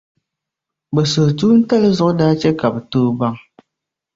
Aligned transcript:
bɛ 0.93 1.01
suhutuntali 1.11 1.87
zuɣu 1.97 2.11
daa 2.19 2.33
chɛ 2.41 2.49
ka 2.59 2.67
bɛ 2.73 2.79
bi 2.83 2.87
tooi 2.91 3.11
baŋ. 3.19 3.35